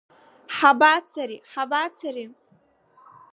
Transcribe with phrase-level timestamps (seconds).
[0.55, 2.25] Ҳабацари, ҳабацари!